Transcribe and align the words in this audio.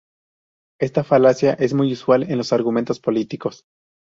Esta 0.79 1.03
falacia 1.03 1.53
es 1.53 1.75
muy 1.75 1.93
usual 1.93 2.23
en 2.23 2.39
los 2.39 2.53
argumentos 2.53 2.99
políticos. 2.99 3.65